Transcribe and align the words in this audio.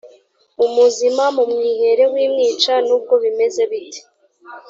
umuzima 0.65 1.23
mumwihere 1.35 2.03
wimwica 2.13 2.73
nubwo 2.87 3.13
bimeze 3.23 3.61
bite 3.71 4.01